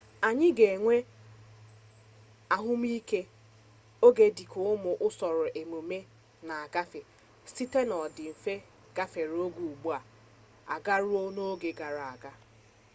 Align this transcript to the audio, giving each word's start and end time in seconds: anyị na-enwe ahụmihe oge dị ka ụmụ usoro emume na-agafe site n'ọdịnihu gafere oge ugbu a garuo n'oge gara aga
anyị 0.27 0.49
na-enwe 0.57 0.95
ahụmihe 2.55 3.21
oge 4.05 4.25
dị 4.35 4.43
ka 4.51 4.59
ụmụ 4.73 4.91
usoro 5.07 5.45
emume 5.61 5.97
na-agafe 6.47 6.99
site 7.53 7.79
n'ọdịnihu 7.87 8.53
gafere 8.95 9.33
oge 9.45 9.61
ugbu 9.71 9.89
a 10.73 10.75
garuo 10.85 11.21
n'oge 11.35 11.69
gara 11.79 12.03
aga 12.13 12.31